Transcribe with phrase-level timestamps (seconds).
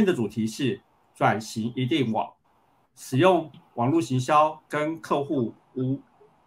[0.00, 0.80] 今天的主题是
[1.14, 2.26] 转型一定网，
[2.96, 6.00] 使用网络行销跟客户无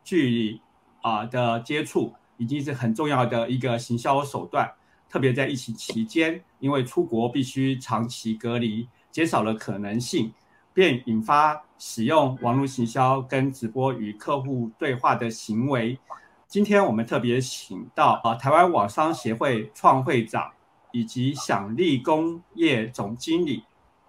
[0.03, 0.61] 距离
[1.03, 4.73] 啊的接触，已经是很重要的一个行销手段。
[5.07, 10.33] 特别在疫情期间，因为出国必须长期隔离，减少了可能性，
[10.73, 15.99] 便引发使用网络行销跟直播与客户对话的行为。
[16.47, 20.51] 今天我们特别请到啊台湾网商协会创会长。
[20.93, 23.63] 以及享力工业总经理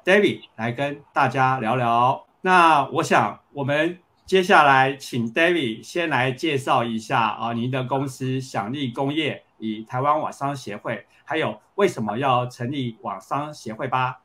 [0.05, 2.27] David 来跟大家聊聊。
[2.42, 14.20] 那我想，我们接下来请 David 先来介绍一下啊，您的公司享力工业与台湾网商协会，还有为什么要成立网商协会吧。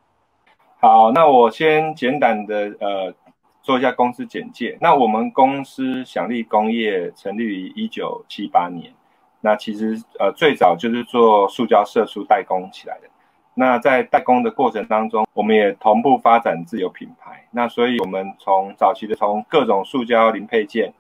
[0.81, 3.15] 好，那我先简短的呃
[3.61, 4.77] 做一下公司简介。
[4.81, 8.93] 那我们公司享力工业成立于一九七八年。
[9.41, 13.07] 那其实呃最早就是做塑胶射出代工起来的。
[13.55, 17.45] 那在代工的过程当中，我们也同步发展自有品牌。
[17.51, 20.93] 那所以我们从早期的从各种塑胶零配件，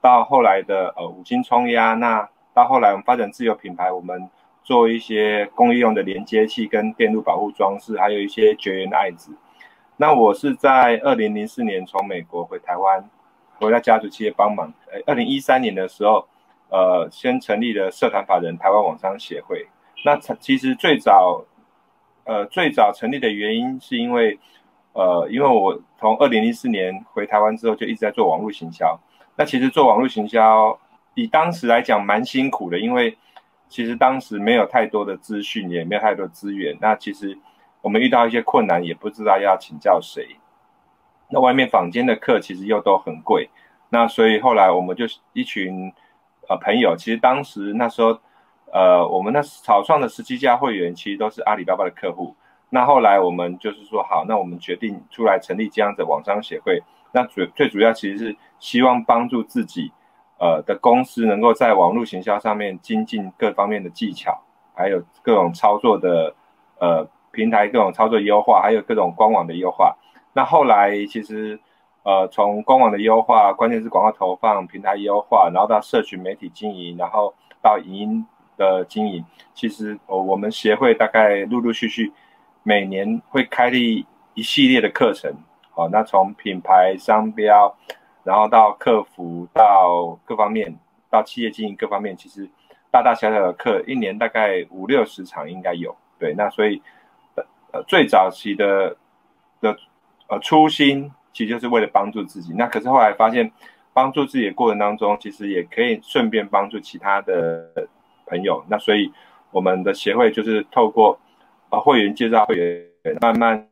[0.00, 4.28] 到后来的呃五金冲压，那到后来我们发展自有品牌，我们
[4.62, 9.32] 做一些工业用的连接器跟电路保护装置，还有一些绝缘爱子。
[9.96, 13.08] 那我是在二零零四年从美国回台湾，
[13.58, 14.72] 回到家族企业帮忙。
[14.92, 16.26] 呃，二零一三年的时候。
[16.74, 19.64] 呃，先成立了社团法人台湾网商协会。
[20.04, 21.44] 那其实最早，
[22.24, 24.36] 呃，最早成立的原因是因为，
[24.92, 28.98] 呃，因为我从二零零四年回台湾之后，就一直在做网络行销。
[29.36, 30.76] 那其实做网络行销，
[31.14, 33.16] 以当时来讲蛮辛苦的，因为
[33.68, 36.76] 其实当时没有太多的资讯，也没有太多资源。
[36.80, 37.38] 那其实
[37.82, 40.26] 我们遇到一些困难，也不知道要请教谁。
[41.28, 43.48] 那外面坊间的课其实又都很贵。
[43.90, 45.04] 那所以后来我们就
[45.34, 45.92] 一群。
[46.48, 48.18] 呃，朋友，其实当时那时候，
[48.72, 52.36] 呃，我们那草创的十七家会员其实都是阿里巴巴的客户。
[52.70, 56.82] 那后来我们就是说，好，那我们决定出来成立这样的网商协会。
[57.12, 59.92] 那主最主要其实是希望帮助自己，
[60.38, 64.42] 呃的公司能够在网络行销上面精进各方面的技巧，
[64.74, 66.34] 还有各种操作的
[66.78, 69.96] 呃平台各种操作优化，还有各种官网的优化。
[70.32, 71.58] 那后来其实。
[72.04, 77.32] 呃，从官网的优化，关键是广告投放平台优化，然后到社群媒体经营，然后
[77.62, 78.26] 到影音
[78.58, 82.12] 的经营，其实呃，我们协会大概陆陆续续
[82.62, 84.04] 每年会开立
[84.34, 85.32] 一系列的课程，
[85.70, 87.74] 好，那从品牌商标，
[88.22, 90.76] 然后到客服，到各方面，
[91.08, 92.46] 到企业经营各方面，其实
[92.90, 96.82] 大大小小的课，一年大概五六十场应该有，对，那所以
[97.72, 98.94] 呃最早期的
[99.62, 99.74] 的
[100.28, 101.10] 呃初心。
[101.34, 103.52] 其实就是为了帮助自己，那可是后来发现，
[103.92, 107.70] 帮助自己的过程当中，其实也可以顺便帮助其他的
[108.24, 108.64] 朋友。
[108.68, 109.12] 那所以
[109.50, 111.18] 我们的协会就是透过
[111.70, 113.68] 呃会员介绍会员，慢慢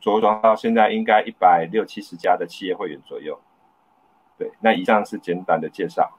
[0.00, 3.40] 着装到现在应该一百六七十家的企业会员左右。
[4.36, 6.10] 对，那以上是简短的介绍。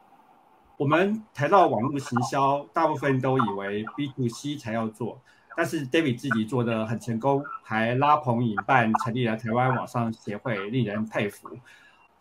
[0.78, 5.20] 我们谈到网络行销，大部分都以为 B to C 才要做。
[5.56, 11.50] 但是 David 自己做的很成功，还拉朋引伴成立了台湾网上协会，令人佩服。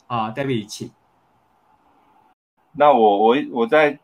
[0.06, 0.90] 啊，David，请。
[2.76, 3.98] 那我我我在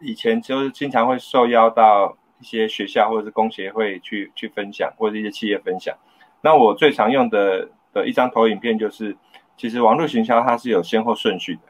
[0.00, 5.96] 以前就是经常会受邀到一些学校或者是工协会去去分享，或者一些企业分享。
[6.42, 9.16] 那我最常用的的一张投影片就是，
[9.56, 11.62] 其实网络行销它是有先后顺序的。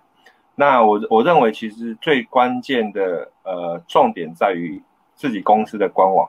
[0.57, 4.83] 那我我认为其实最关键的呃重点在于
[5.15, 6.29] 自己公司的官网。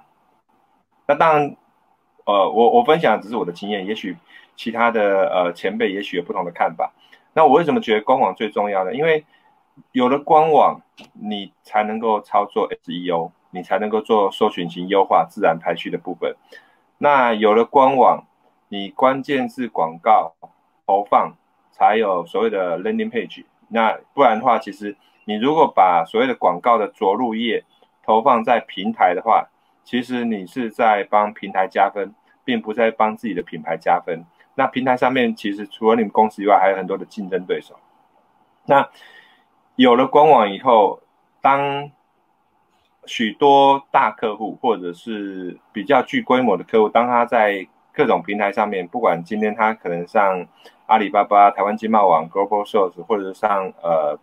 [1.09, 1.55] 那当然，
[2.25, 4.15] 呃，我我分享只是我的经验，也许
[4.55, 6.91] 其他的呃前辈也许有不同的看法。
[7.33, 8.93] 那我为什么觉得官网最重要呢？
[8.93, 9.25] 因为
[9.91, 10.81] 有了官网，
[11.13, 16.35] 你才能够操作 SEO，你才能够做搜寻型优化、自然排序的部分。
[16.99, 18.27] 那有了官网，
[18.67, 20.33] 你关键字广告
[20.85, 21.33] 投放
[21.71, 23.45] 才有所谓的 landing page。
[23.69, 24.95] 那不然的话，其实
[25.25, 27.63] 你如果把所谓的广告的着陆页
[28.03, 29.49] 投放在平台的话，
[29.89, 32.13] 其实你是在帮平台加分，
[32.45, 34.23] 并不在帮自己的品牌加分。
[34.53, 37.73] 那平台上面其实除了你们公司以外，还有很多的竞争对手。
[38.67, 38.87] 那
[39.77, 41.01] 有了官网以后，
[41.41, 41.89] 当
[43.05, 50.45] 许多大客户或者是比较具规模的客户，当他在各种平台上面，不管今天他可能上
[50.85, 54.19] 阿里巴巴、台湾经贸网、Global Sales，或者上呃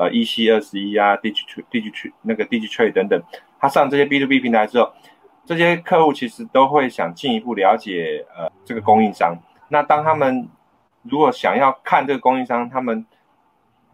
[0.00, 3.22] 呃，EC 二十一啊、Digit Digit 那个 Digitrade 等等。
[3.58, 4.90] 他上这些 B to B 平台之后，
[5.44, 9.36] 这些客户其实都会想进一步了解呃这个供应商。
[9.68, 10.48] 那当他们
[11.02, 13.04] 如果想要看这个供应商他们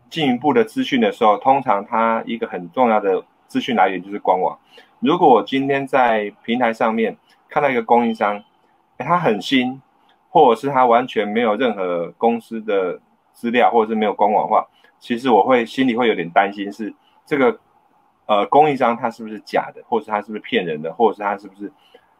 [0.09, 4.57] 进一步的资讯的时候，通常他一个很重要的资讯来源就是官网。
[5.01, 7.17] 如果我今天在平台上面
[7.49, 8.45] 看到一个供应商，
[8.97, 9.83] 他很新，
[10.31, 13.01] 或者是他完全没有任何公司的
[13.33, 16.93] 资料，或者是没有官网的话，其实我会心里会有点担心，是
[17.25, 17.59] 这个
[18.27, 21.71] 呃供应商他是不是假的，或者是他是不是骗人的，或者是他是不是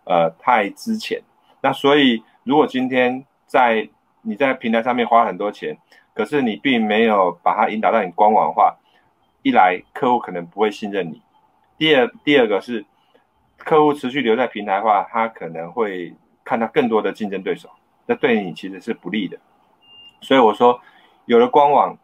[0.05, 1.23] 呃太之前。
[1.61, 3.89] 那所以如果今天在
[4.23, 5.77] 你在平台上面花很多钱，
[6.15, 8.77] 可是你并没有把它引导到你官网化，
[9.43, 11.23] 一来客户可能不会信任你，
[11.79, 12.85] 第二第二个是
[13.57, 16.15] 客户持续留在平台化，他可能会
[16.45, 17.69] 看到更多的竞争对手，
[18.07, 19.39] 那对你其实是不利的。
[20.21, 20.81] 所以我说，
[21.27, 21.97] 有了官网，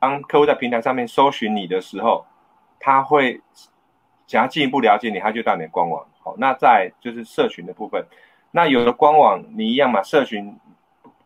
[0.00, 2.24] 当客户在平台上面搜寻你的时候，
[2.80, 3.40] 他会
[4.26, 6.04] 想要进一步了解你，他就到你的官网。
[6.18, 8.04] 好，那在就是社群的部分，
[8.50, 10.58] 那有了官网，你一样嘛，社群。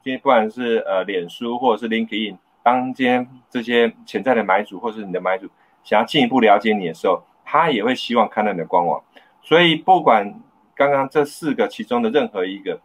[0.02, 5.48] 今天不管是呃脸书或者是 LinkedIn，当今天这些潜在的买主或是你的买主
[5.82, 9.02] 想要进一步了解你的时候，他也会希望看到你的官网。
[9.40, 10.34] 所以不管
[10.74, 12.78] 刚刚这四个其中的任何一个，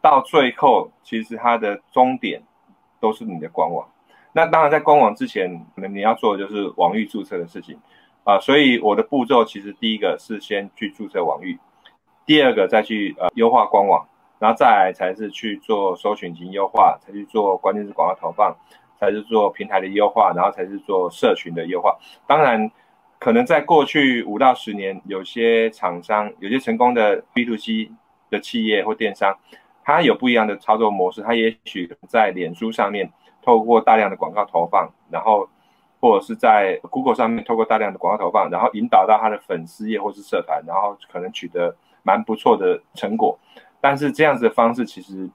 [0.00, 2.40] 到最后其实它的终点
[3.00, 3.88] 都是你的官网。
[4.32, 7.78] 那当然在官网之前，可能你要做的就是网域注册的事情
[8.24, 8.38] 啊。
[8.40, 11.58] 所以我的步骤其实第一个是先去注册网域，
[12.26, 14.06] 第二个再去呃优化官网。
[14.38, 18.52] 然后再来才是去做搜寻型优化，才去做关键字广告投放，
[18.98, 21.96] 才是做平台的优化，然后才是做社群的优化。
[22.26, 22.68] 当然，
[23.20, 27.92] 可能在过去五到十年，有些厂商、有些成功的 B to C
[28.30, 29.38] 的企业或电商，
[29.84, 31.22] 它有不一样的操作模式。
[31.22, 33.12] 它也许在脸书上面
[33.42, 35.48] 透过大量的广告投放，然后
[36.00, 43.38] 或者是在 Google 上面透过大量的广告投放，然后引导到他的粉丝页或是社团，然后可能取得蛮不错的成果。
[43.80, 45.28] 但是这样子的方式其实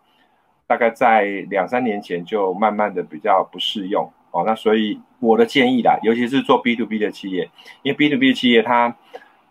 [0.65, 4.44] 大概在两三年前就慢慢的比较不适用哦。
[4.45, 7.50] 那所以我的建议啦，尤其是做 B to B 的企业，
[7.83, 8.95] 因为 B to B 的企业它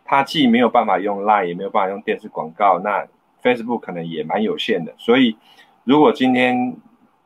[0.05, 3.07] 它既没有办法用 Line，也没有办法用电视广告，那
[3.43, 4.95] Facebook 可能也蛮有限的。
[4.97, 5.37] 所以
[5.85, 6.77] 如果今天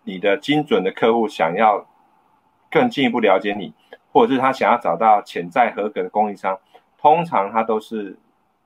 [0.04, 1.86] 你的精准的客户想要
[2.70, 3.72] 更进一步了解你，
[4.12, 6.58] 或者是他想要找到潜在合格的供应商，
[6.98, 8.18] 通常他都是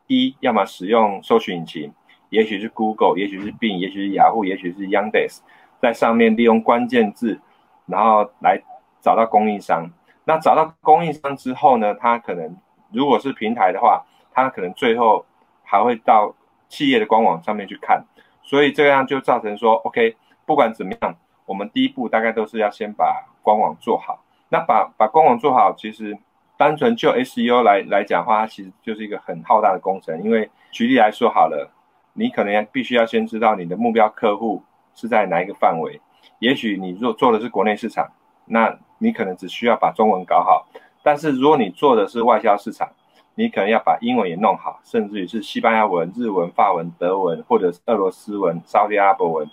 [0.07, 1.93] 一要么使用搜寻引擎。
[2.31, 5.39] 也许是 Google，也许是 Bing，也许是雅虎，也许是 Yandex，
[5.81, 7.41] 在上面利用关键字，
[7.87, 8.61] 然后来
[9.01, 9.91] 找到供应商。
[10.25, 12.57] 那找到供应商之后呢，他可能
[12.91, 15.25] 如果是平台的话，他可能最后
[15.63, 16.35] 还会到
[16.69, 18.05] 企业的官网上面去看。
[18.43, 21.15] 所以这样就造成说，OK，不管怎么样，
[21.47, 24.25] 我们第一步大概都是要先把官网做好。
[24.49, 26.17] 那把把官网做好，其实
[26.57, 30.23] 单纯就 SEO 来来讲的话，它其实就是一个很浩大的工程。
[30.23, 31.71] 因为举例来说好了。
[32.17, 34.63] 你可能必须要先知道你的目标客户
[34.95, 36.01] 是在哪一个范围。
[36.39, 38.09] 也许你做做的是国内市场，
[38.45, 40.65] 那你可能只需要把中文搞好。
[41.03, 42.89] 但是如果你做的是外销市场，
[43.35, 49.51] 你可能要把英文也弄好，甚至于是西班牙文、日文、法文、德文，或者是俄罗斯文、沙特阿拉伯文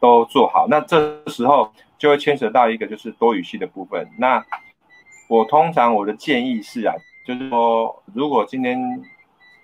[0.00, 0.66] 都做好。
[0.68, 4.08] 那这时候就会牵扯到一个就是多语系的部分。
[4.18, 4.44] 那
[5.28, 6.94] 我通常我的建议是啊，
[7.26, 9.02] 就是说如果今天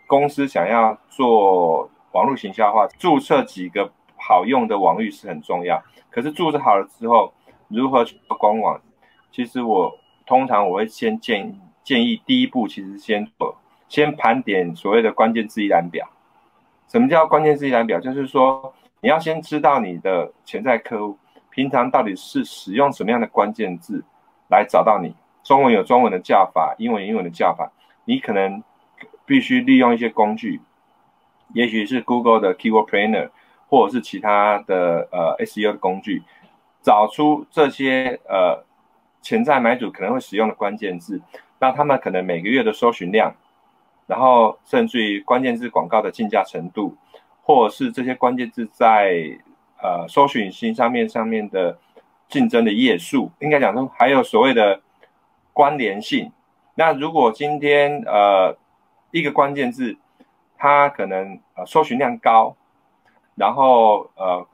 [0.07, 5.83] 公司想要做网络行销的话，注册几个好用的网域是很重要。
[6.11, 7.35] 可是注册好了之后，
[7.69, 8.81] 如何去官网？
[9.33, 13.57] 其实我通常我会先建建议，第一步其实先做，
[13.89, 16.09] 先盘点所谓的关键字一览表。
[16.89, 18.01] 什么叫关键字一览表？
[18.01, 21.19] 就是说你要先知道你的潜在客户
[21.51, 24.05] 平常到底是使用什么样的关键字
[24.51, 25.15] 来找到你。
[25.43, 27.71] 中文有中文的叫法，英文有英文的叫法，
[28.05, 28.63] 你可能
[29.25, 30.61] 必须利用一些工具。
[31.55, 33.31] 也许是 Google 的 Keyword Planner，
[33.69, 36.25] 或者是其他的呃 SEO 的工具，
[36.83, 38.65] 找出这些呃
[39.23, 41.23] 潜在买主可能会使用的关键字，
[41.61, 43.33] 那他们可能每个月的搜寻量，
[44.09, 46.97] 然后甚至于关键字广告的竞价程度，
[47.47, 49.39] 或者是这些关键字在
[49.81, 51.79] 呃搜寻引擎上面上面的
[52.29, 54.81] 竞争的页数，应该讲说还有所谓的
[55.53, 56.33] 关联性。
[56.75, 58.57] 那如果今天呃
[59.13, 59.97] 一个关键字，
[60.59, 62.57] 它可能呃搜寻量高，
[63.37, 64.45] 然后呃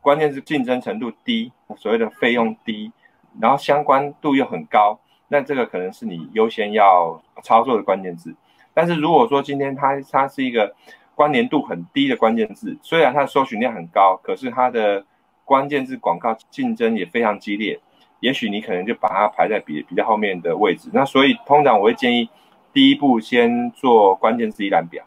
[0.00, 2.90] 关键是竞争程度低，所谓的费用低，
[3.38, 4.98] 然后相关度又很高，
[5.28, 8.34] 那这个可能是你优先要操作的关键字。
[8.72, 10.74] 但是如果说今天它它是一个
[11.14, 15.04] 关联度很低的关键字，虽然它的搜寻量很高，可是它的
[15.44, 17.78] 关键字广告竞争也非常激烈，
[18.20, 20.88] 也许你可能就把它排在比比较后面的位置。
[20.92, 22.28] 那所以通常我会建议
[22.72, 25.04] 第一步先做关键字一览表。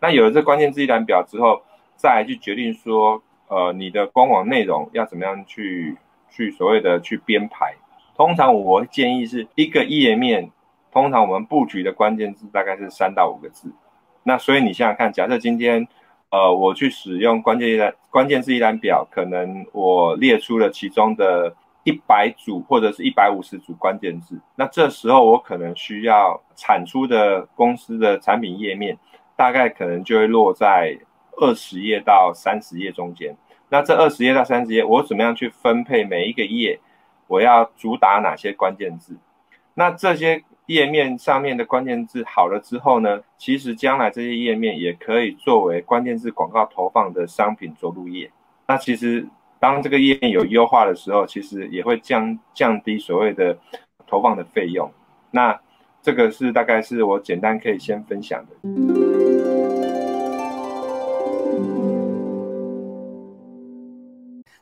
[0.00, 1.62] 那有了这关键字一览表之后，
[1.96, 5.96] 再去决定说，呃，你的官网内容要怎么样去
[6.30, 7.74] 去所谓的去编排。
[8.16, 10.50] 通常我建议是一个页面，
[10.92, 13.72] 通常我们布局的关键字大概是三到五个字。
[14.26, 15.86] 那所以你想想看，假设今天
[16.30, 21.54] 呃，我去使用关键一栏关键字一览表，可能我列出了其中的
[21.84, 28.98] 一百组或者是一百五十组关键字，那这时候我可能需要产出的公司的产品页面，
[29.36, 30.98] 大概可能就会落在
[31.36, 33.36] 二十页到三十页中间。
[33.68, 36.80] 那这二十页到三十页，我怎么样去分配每一个页？
[37.26, 39.16] 我要主打哪些关键字？
[39.74, 40.42] 那这些。
[40.66, 48.30] 页面上面的关键字好了之后呢，其实将来这些页面也可以作为关键字广告投放的商品着陆页。
[48.66, 49.26] 那其实
[49.60, 53.58] 当这个页面有优化的时候，其实也会降降低所谓的
[54.06, 54.90] 投放的费用。
[55.30, 55.60] 那
[56.00, 59.13] 这个是大概是我简单可以先分享的。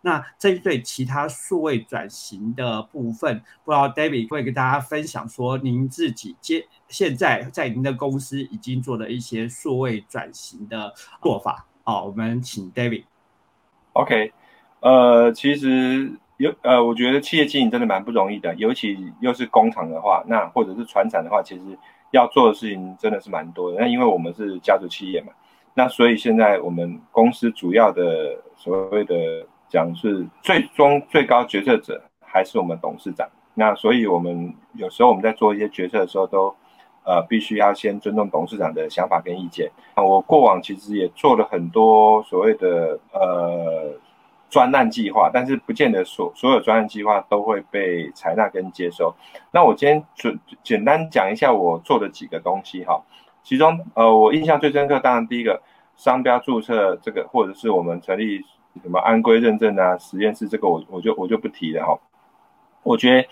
[0.05, 10.93] 那针对其他数位转型的部分，不知道 David 会跟大家分享说，您自己接现在在您的公司已经做了一些数位转型的
[11.23, 12.03] 做法啊。
[12.03, 13.05] 我们请 David。
[13.93, 14.33] OK，
[14.81, 21.79] 呃，其实有呃，我觉得企业经营真的蛮不容易的，尤其又是工厂的话，那或者是船厂的话，其实
[22.11, 23.79] 要做的事情真的是蛮多的。
[23.79, 25.33] 那因为我们是家族企业嘛，
[25.75, 29.47] 那所以现在我们公司主要的所谓的。
[29.73, 36.55] 讲是最终最高决策者还是我们董事长，那所以我们有时候我们在做一些决策的时候，都
[37.05, 39.71] 呃必须要先尊重董事长的想法跟意见。
[39.97, 43.95] 我过往其实也做了很多所谓的呃
[44.51, 49.15] 专案计划，但是不见得所所有专案计划都会被采纳跟接收。
[49.53, 53.03] 那我今天简简单讲一下我做的几个东西哈，
[53.43, 55.63] 其中呃我印象最深刻，当然第一个
[55.97, 58.45] 商标注册这个，或者是我们成立。
[58.81, 59.99] 什么安规认证啊？
[59.99, 61.99] 实验室这个我我就我就不提了哈。
[62.83, 63.29] 我觉得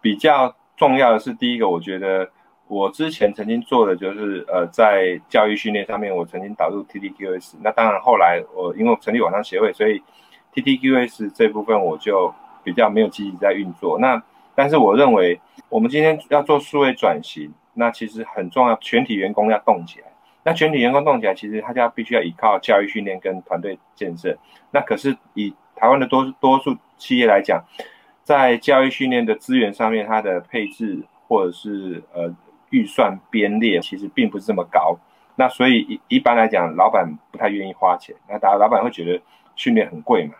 [0.00, 2.30] 比较重要的是第一个，我觉得
[2.68, 7.56] 我之前曾经做的就是呃，在教育训练上面，我曾经导入 TTQS。
[7.62, 10.02] 那当然后来我因为成立网上协会，所以
[10.54, 12.32] TTQS 这部分我就
[12.62, 13.98] 比较没有积极在运作。
[13.98, 14.22] 那
[14.54, 20.06] 但是我认为我们今天要做数位转型，那其实很重要，全体员工要动起来。
[20.44, 24.36] 那全体员工动起来，其实他就要必须要依靠教育训练跟团队建设。
[24.70, 27.64] 那可是以台湾的多多数企业来讲，
[28.22, 32.34] 在教育训练的资源上面，它的配置或者是呃
[32.68, 34.98] 预算编列，其实并不是这么高。
[35.36, 38.14] 那所以一一般来讲，老板不太愿意花钱。
[38.28, 39.20] 那大老板会觉得
[39.56, 40.34] 训练很贵嘛？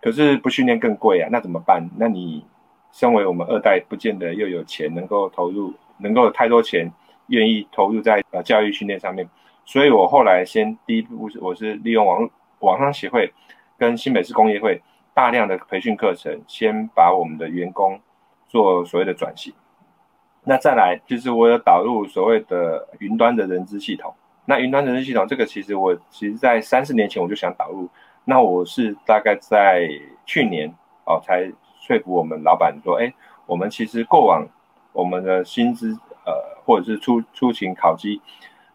[0.00, 1.28] 可是不训练更贵啊？
[1.30, 1.88] 那怎么办？
[1.96, 2.44] 那你
[2.90, 6.90] 身为我们二代，不见得又有钱能够投入，能够有太多钱。
[7.28, 9.28] 愿意投入在呃教育训练上面，
[9.64, 13.32] 所以我后来先第一步是我是利用网络网商协会
[13.78, 14.80] 跟新北市工业会
[15.14, 18.00] 大量的培训课程，先把我们的员工
[18.48, 19.52] 做所谓的转型。
[20.44, 24.12] 那再来就是我有导入所谓的云端的人资系统。
[24.44, 27.88] 那云端人资系统这个其实我其实在三四年前我就想导入，
[28.24, 29.88] 那我是大概在
[30.26, 30.68] 去年
[31.04, 31.50] 哦才
[31.80, 33.12] 说服我们老板说，哎，
[33.46, 34.46] 我们其实过往
[34.92, 35.96] 我们的薪资。
[36.72, 38.18] 或者是出出勤考绩，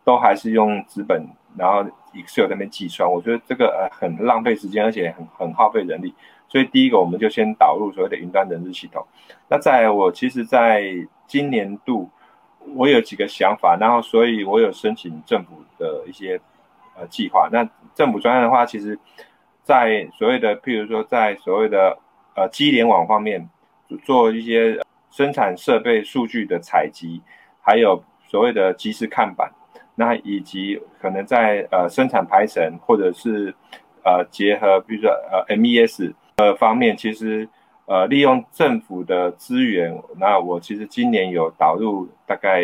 [0.04, 1.28] 都还是用纸本，
[1.58, 6.14] 然后 Excel 那边计算，我觉得这个呃很浪费时间，而且很很耗费人力。
[6.48, 9.04] 所以第一个，我们就先导入所谓的云端人事系统。
[9.50, 10.84] 那在我其实在
[11.26, 12.08] 今年度，
[12.76, 16.40] 我有几个想法，然后所以我有申请政府的一些
[16.96, 17.50] 呃计划。
[17.52, 18.98] 那政府专案的话，其实，
[19.64, 21.98] 在所谓的譬如说在所谓的
[22.36, 23.50] 呃机联网方面
[24.06, 27.22] 做一些生产设备数据的采集。
[27.68, 29.52] 还有所谓的即时看板，
[29.96, 33.54] 那以及可能在呃生产排程或者是
[34.06, 37.50] 呃结合，比如说呃 MES 呃方面，其实
[37.86, 42.64] 呃利用政府的资源，那我其实今年有导入大概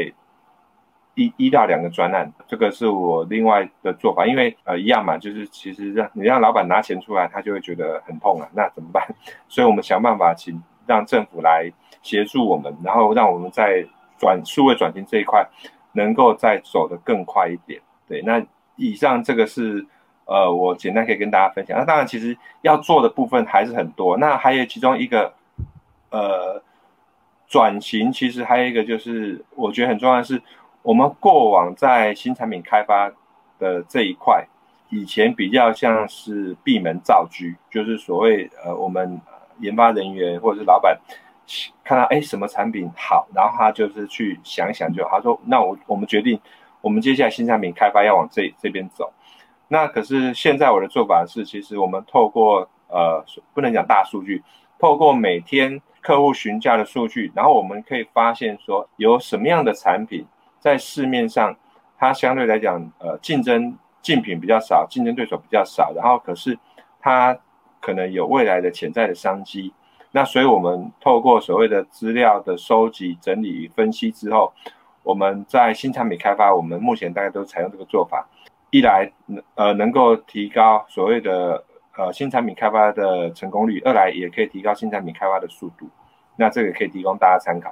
[1.15, 9.05] 一一到两个专案，这个是我另外的做法，因为呃一样嘛，就是其实让你让老板拿钱出来，他就会觉得很痛啊，那怎么办？
[9.49, 11.69] 所以我们想办法请让政府来
[12.01, 13.85] 协助我们，然后让我们在
[14.23, 15.45] 转数位转型这一块，
[15.91, 17.81] 能够再走得更快一点。
[18.07, 18.41] 对，那
[18.77, 19.85] 以上这个是
[20.23, 21.77] 呃，我简单可以跟大家分享。
[21.77, 24.17] 那当然，其实要做的部分还是很多。
[24.17, 25.33] 那还有其中一个
[26.09, 26.63] 呃，
[27.49, 30.41] 转型其实还有一个就是，我觉得很重要的是，
[30.83, 33.11] 我们过往在新产品开发
[33.59, 34.47] 的这一块，
[34.89, 39.19] 以前比较像是闭门造车，就是所谓呃，我们
[39.59, 40.97] 研发人员或者是老板。
[41.83, 46.39] 看到哎什么产品好，然后他就是去想一想就，他说那我我们决定，
[46.81, 49.11] 我们接下来新产品开发要往这这边走。
[49.67, 53.23] 那可是现在我的做法是，其实我们透过呃
[53.53, 54.43] 不能讲大数据，
[54.79, 60.25] 透过每天客户询价的数据，然后我们可以发现说有什么样的产品
[60.59, 61.55] 在市面上，
[61.97, 66.57] 它相对来讲呃竞争竞品比较少，竞争对手比较少，然后可是
[66.99, 67.37] 它
[67.81, 69.73] 可能有未来的潜在的商机。
[70.15, 74.53] 那所以我们透过所谓的资料的收集、整理、分析之后，
[75.01, 78.29] 我们在新产品开发，我们目前大概都采用这个做法。
[78.69, 79.11] 一来，
[79.55, 81.63] 呃，能够提高所谓的
[81.97, 85.89] 呃新产品开发的成功率；二来，也可以提高新产品开发的速度。
[86.35, 87.71] 那这个可以提供大家参考。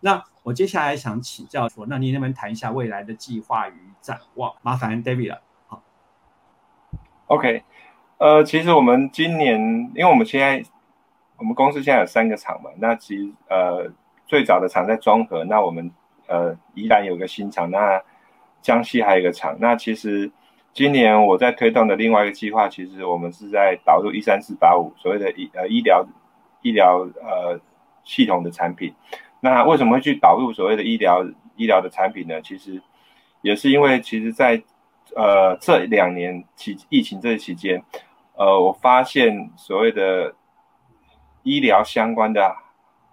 [0.00, 4.52] 那我接下来想请教说，那您能不能谈一下未来的计划与展望？
[4.62, 5.42] 麻烦 David 了。
[5.68, 5.82] 好
[7.28, 7.62] ，OK，
[8.18, 9.60] 呃，其实我们今年，
[9.94, 10.68] 因为我们现在。
[11.38, 13.90] 我们公司现在有三个厂嘛，那其实呃
[14.26, 15.90] 最早的厂在中和，那我们
[16.26, 18.02] 呃宜兰有个新厂，那
[18.62, 19.56] 江西还有一个厂。
[19.60, 20.30] 那其实
[20.72, 26.06] 今年我在推动的另外一个计划，其实我们是在导入一三四八五所谓的医呃医疗
[26.62, 27.60] 医疗呃
[28.02, 28.94] 系统的产品。
[29.40, 31.22] 那为什么会去导入所谓的医疗
[31.56, 32.40] 医疗的产品呢？
[32.42, 32.82] 其实
[33.42, 34.60] 也是因为其实在
[35.14, 37.82] 呃这两年期疫情这期间，
[38.34, 40.34] 呃我发现所谓的
[41.46, 42.56] 医疗相关的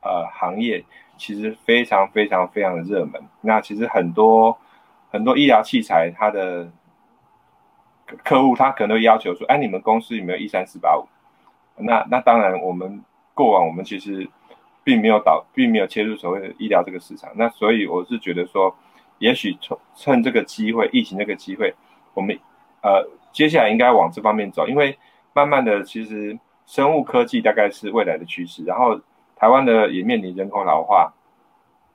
[0.02, 0.84] 呃行业
[1.18, 3.22] 其实非常非常非常的热门。
[3.42, 4.58] 那其实很多
[5.12, 6.72] 很多医疗器材，它的
[8.24, 11.06] 客户他可能会要求说：“哎，你们公司有没有一三四八五？”
[11.78, 13.04] 那那当然，我们
[13.36, 14.28] 过往我们其实
[14.84, 17.30] 并没有导，并没有切入所谓的医疗这个市场。
[17.36, 18.76] 那所以我是觉得说，
[19.20, 21.72] 也许趁趁这个机会，疫情这个机会，
[22.16, 22.36] 我们
[22.82, 24.98] 呃接下来应该往这方面走，因为
[25.34, 26.38] 慢慢的其实。
[26.66, 29.00] 生物科技大概是未来的趋势，然后
[29.36, 31.14] 台湾的也面临人口老化，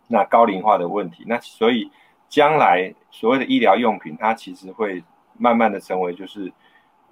[0.09, 1.91] 那高龄化的问题，那所以
[2.29, 5.03] 将来所谓的医疗用品，它其实会
[5.39, 6.53] 慢慢的成为就是，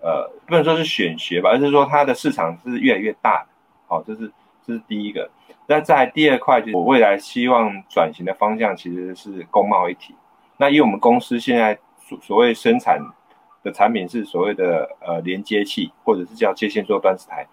[0.00, 3.46] 呃，不能说是选学吧，而是说它的市场是越来越大，
[3.87, 4.30] 好，这是
[4.66, 5.30] 这是第一个。
[5.66, 10.14] 那在第二块，就是我未来希望转型的方向其实是工贸一体。
[10.59, 13.00] 那以我们公司现在所所谓生产。
[13.66, 17.44] 的产品是所谓的呃连接器，或者是叫接线做端子台，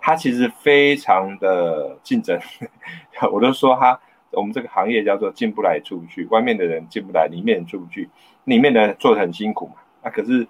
[0.00, 2.40] 它其实非常的竞争。
[3.32, 3.98] 我都说它，
[4.30, 8.08] 我们这个行业叫做进不来出不去，外面的人进不来，里面出不去。
[8.44, 9.74] 里面的做的很辛苦嘛，
[10.04, 10.46] 那可是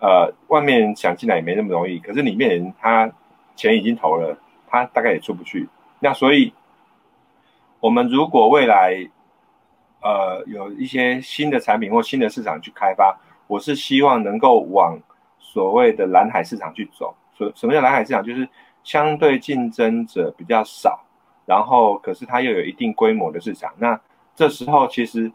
[0.00, 1.98] 呃外面想进来也没那么容易。
[1.98, 3.10] 可是里面人他
[3.56, 4.36] 钱已经投了，
[4.68, 5.66] 他大概也出不去。
[6.00, 6.52] 那所以，
[7.80, 9.08] 我们如果未来
[10.02, 13.18] 呃有一些新的产品或新的市场去开发。
[13.48, 14.96] 我是希望能够往
[15.40, 17.12] 所谓的蓝海市场去走。
[17.36, 18.22] 所什么叫蓝海市场？
[18.22, 18.48] 就是
[18.84, 21.00] 相对竞争者比较少，
[21.46, 23.72] 然后可是它又有一定规模的市场。
[23.78, 23.98] 那
[24.36, 25.30] 这时候其实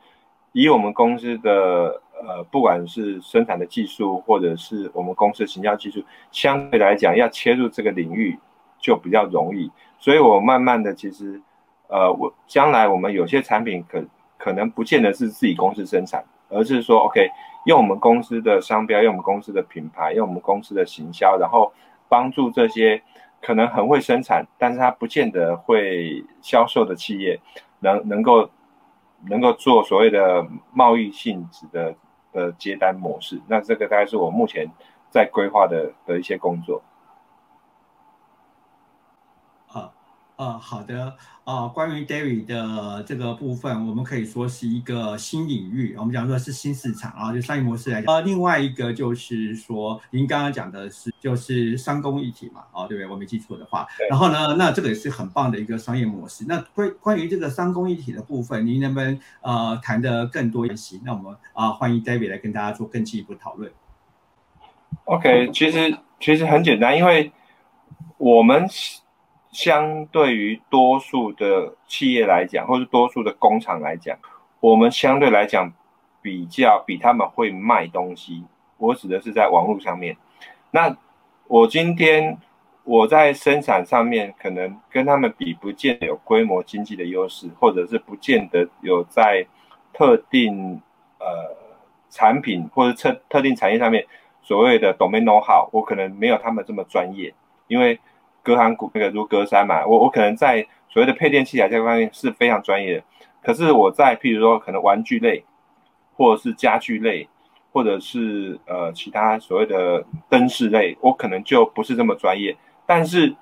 [0.53, 8.37] 以我们公司的呃，不管是生产的技术，或者是我们公司的行销技术，相对来讲要切入这个领域
[8.79, 9.69] 就比较容易。
[9.99, 11.41] 所以我慢慢的其实
[11.87, 14.03] 呃，我将来我们有些产品可
[14.37, 16.23] 可能不见得是自己公司生产，
[16.53, 17.29] 而是说 OK。
[17.65, 21.71] 用我们公司的商标，用我们公司的品牌，用我们公司的行销，然后
[22.09, 23.01] 帮助这些
[23.41, 27.39] 可能很会生产，但是它不见得会销售的企业，
[27.79, 28.49] 能能够
[29.29, 31.95] 能够做所谓的贸易性质的
[32.33, 33.39] 的接单模式。
[33.47, 34.69] 那这个大概是我目前
[35.09, 36.81] 在规划的的一些工作。
[40.35, 48.15] 呃，好的，呃，关于 David 的这个部分，我们可以说是一个新领域，我们讲说是新市场啊，就商业模式来讲。
[48.15, 53.07] 呃，另外一个就是说，您刚刚讲的是就是商工一体嘛，哦，对不对？
[53.07, 53.85] 我没记错的话。
[54.09, 56.45] 然后呢，那这个也是很棒的一个商业模式。
[56.47, 60.99] 那关关于这个商工一体的部分，您能不能呃谈的更多一些？
[61.05, 63.71] 那我们啊，欢迎 David 来跟大家做更进一步讨论。
[65.05, 67.31] OK，其实其实很简单，因为
[68.17, 68.67] 我们。
[69.53, 74.17] 相对于多数的企业来讲，或是多数的工厂来讲，
[74.59, 75.71] 我们相对来讲
[76.23, 78.43] 比较比他们会卖东西。
[78.77, 80.17] 我指的是在网络上面。
[80.71, 80.97] 那
[81.47, 82.35] 我今天
[82.83, 89.45] 我在生产上面可能跟他们比，不见得有规模经济的优势，或者是不见得有在
[89.93, 90.81] 特定
[91.19, 91.55] 呃
[92.09, 94.07] 产品或者特特定产业上面
[94.41, 97.35] 所谓的 domain know how，我可能没有他们这么专业，
[97.67, 97.99] 因为。
[98.43, 103.03] 隔行股那个如隔山嘛，我我可能在所谓的配电器材这方面是非常专业的，
[103.41, 105.43] 可是我在譬如说可能玩具类，
[106.15, 107.27] 或者是家具类，
[107.71, 112.55] 或者是呃其他所谓的灯饰类，我可能就不是这么专业。
[112.85, 113.33] 但是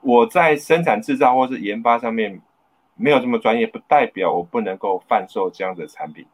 [0.00, 2.40] 我在生产制造或是研发上面
[2.96, 6.26] 没有这么专业，不代表我不能够贩售这样的产品。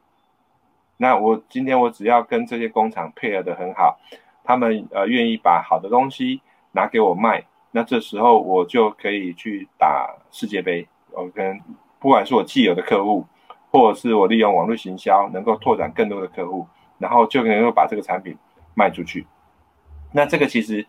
[0.97, 3.99] 那我今天我只要跟这些工厂配合的很好，
[4.45, 6.41] 他们呃愿意把好的东西。
[6.75, 10.87] 拿给我卖，那这时候我就可以去打世界杯。
[11.13, 11.61] 我跟
[12.01, 13.25] 不管是我既有的客户，
[13.71, 16.67] 或者是我利用网络行销，能够拓展更多的客户，
[16.99, 18.37] 然后就能够把这个产品
[18.75, 19.25] 卖出去。
[20.13, 20.85] 那这个其实，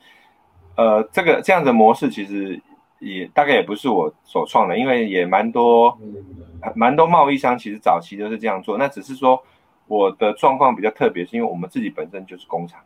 [0.75, 2.59] 呃，这个这样的模式其实
[2.99, 5.95] 也大概也不是我首创的，因为也蛮多
[6.75, 8.77] 蛮多贸易商其实早期都是这样做。
[8.77, 9.41] 那只是说
[9.87, 12.81] 我的状况比较特别，是因为我们自己本身就是工厂。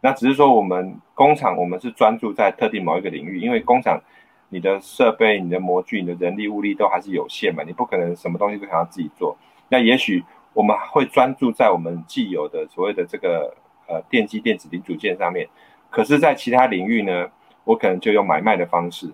[0.00, 4.00] 那只是说我们工厂我们是专注在特定某一个领域，因为工厂
[4.48, 9.36] 你的设备、你的模具、你的人力物力都还是有限嘛，你不可能什么东西都想要自己做。
[9.68, 13.54] 那也许我们会专注在我们既有的所谓的这个。
[13.92, 15.48] 呃，电机电子零组件上面，
[15.90, 17.28] 可是，在其他领域呢，
[17.64, 19.12] 我可能就用买卖的方式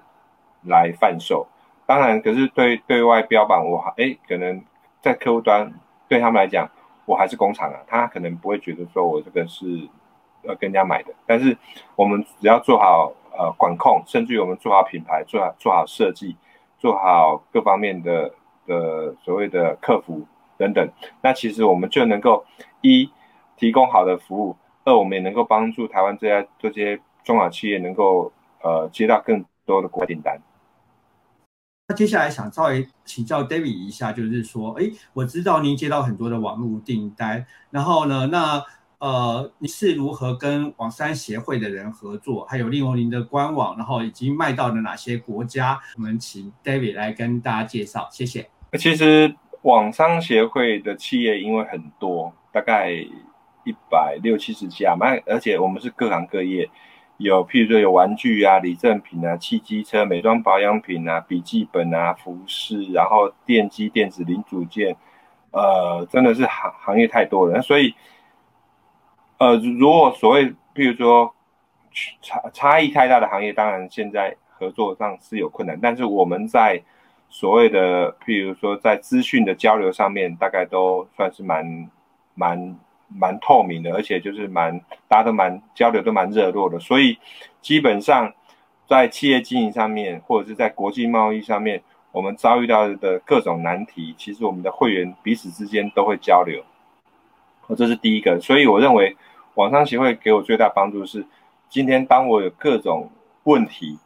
[0.69, 1.47] 来贩售。
[1.87, 4.63] 当然，可是对对外标榜我，哎，可能
[5.01, 5.73] 在客户端
[6.09, 6.71] 对他们来讲，
[7.07, 9.89] 我还是工厂啊，他可能不会觉得说我这个是
[10.47, 11.13] 呃跟人家买的。
[11.27, 11.57] 但是
[11.95, 16.37] 我们只要做好呃管控，甚至于我们做好品牌，做好做好设计，
[16.79, 18.33] 做好各方面的
[18.67, 20.27] 的所谓的客服
[20.59, 20.89] 等等，
[21.23, 22.45] 那其实我们就能够
[22.81, 23.11] 一
[23.57, 24.57] 提供好的服务。
[24.85, 28.33] 二，我们也能够帮助台湾这些这些中小企业能够
[28.63, 30.41] 呃接到更多的国外订单。
[31.89, 38.65] 那接下来想稍微请教 David 一下，就是说，哎，我知道您接到很多的网络订单，然后呢，那
[39.07, 42.45] 呃，你是如何跟网商协会的人合作？
[42.47, 45.79] 还有利用您的官网，然后已经卖到了哪些国家？
[45.95, 48.51] 我们请 David 来跟大家介绍，谢谢。
[48.73, 52.93] 其实网商协会的企业因为很多，大概。
[53.69, 56.71] 一百六七十家，嘛，而且我们是各行各业，
[57.17, 64.97] 有譬如说有玩具啊、礼赠品啊、汽机车、美妆保养品啊、笔记本啊、服饰，然后电机电子零组件，
[65.51, 67.61] 呃，真的是行行业太多了。
[67.61, 67.93] 所以，
[69.39, 71.35] 呃，如果所谓譬如说
[72.23, 76.83] 差差异太大的行业，当然现在合作上是有困难，但是我们在
[77.29, 81.91] 所谓的譬如说在资讯的交流上面，大概都算是蛮
[82.35, 82.77] 蛮。
[83.09, 87.17] 蛮透明的，而且就是蛮大家都蛮交流都蛮热络的，所以
[87.63, 88.35] 基本上
[88.85, 96.65] 在企业经营上面，或者是在国际贸易上面，我们遭遇到的各种难题，其实我们的会员彼此之间都会交流。
[97.75, 99.17] 这是第一个，所以我认为
[99.55, 101.27] 网商协会给我最大帮助是，
[101.69, 103.11] 今天当我有各种
[103.45, 103.99] 问题，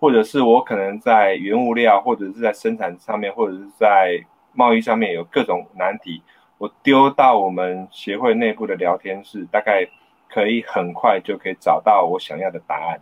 [0.00, 6.22] 或者是我可能在原物料，或者是在生产上面，或者是在贸易上面有各种难题。
[6.58, 9.86] 我丢到我们协会内部的聊天室，大概
[10.28, 13.00] 可以很快就可以找到我想要的答案。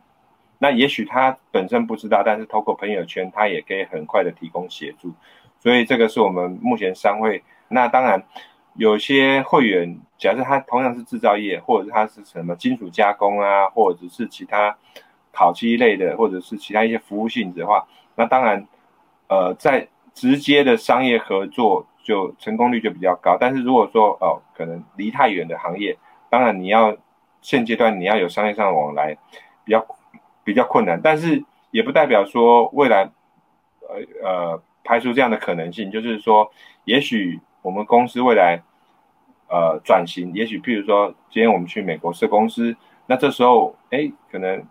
[0.59, 5.13] 那也许他本身不知道，但是透过朋友圈，他也可以很快的提供协助。
[5.61, 7.43] 所以这个是我们目前商会。
[7.69, 8.23] 那当然，
[8.75, 14.77] 有些会员，假设他同样是制造业，或者是他是什么金属加工啊，或者是其他
[15.33, 18.67] 烤漆类的，或者是其他一些服务性质的话，那当然，
[19.29, 21.87] 呃，在直接的商业合作。
[22.05, 25.97] 就成功率就比较高，但是如果说哦，可能离太远的行业，
[26.29, 26.97] 当然你要
[27.43, 29.17] 现阶段你要有商业上的往来，
[29.65, 29.87] 比较
[30.43, 33.09] 比较困难，但是也不代表说未来，
[33.89, 36.51] 呃呃排除这样的可能性，就是说，
[36.87, 38.61] 也许我们公司未来
[39.49, 44.63] 呃转型，也许譬如说今天我们去美国设公司，那这时候哎可能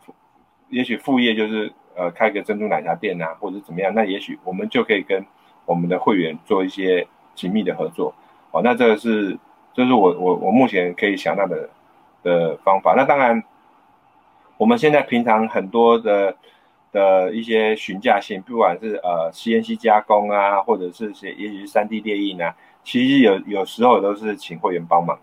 [0.70, 5.26] 也许副业就是呃开个珍珠奶茶店啊，或者怎么样，那也许我们就可以跟
[5.66, 7.08] 我们的会员做一些。
[7.34, 8.14] 紧密的合作，
[8.52, 9.40] 哦，那这个是，
[9.74, 11.70] 这是我我我目前可以想到的
[12.22, 12.94] 的方法。
[12.96, 13.42] 那当然，
[14.58, 16.36] 我们现在平常很多的
[16.92, 25.18] 的一些询价性，不管是呃 CNC 加工啊，或者是些也许是三 D 列印啊，其实有有时候都是请会员帮忙。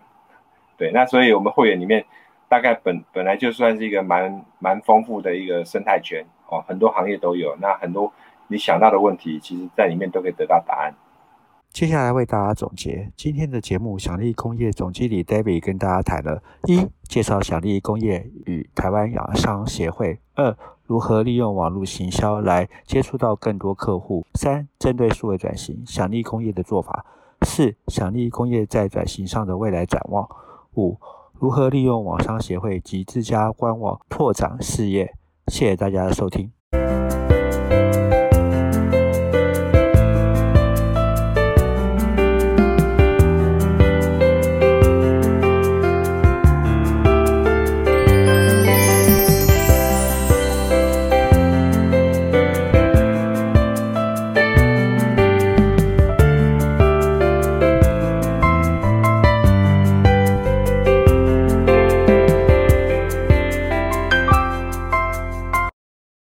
[0.77, 2.05] 对，那所以我们会员里面
[2.49, 7.57] 大概本本来就算是一个蛮蛮丰富的一个生态圈哦，很多行业都有。
[7.61, 8.13] 那很多
[8.47, 10.95] 你想到的问题，其实在里面都可以得到答案。
[11.71, 13.99] 接下来为大家总结今天的节目。
[13.99, 27.05] 响力工业总经理 David 跟大家谈了：一、介绍响力工业与台湾养商协会；二、如何利用网络行销来接触到更多客户；三、针对数位转型，响力工业的做法；
[27.43, 30.27] 四、响力工业在转型上的未来展望；
[30.75, 30.99] 五、
[31.33, 35.15] 如何利用网商协会及自家官网拓展事业。
[35.47, 36.58] 谢谢大家的收听。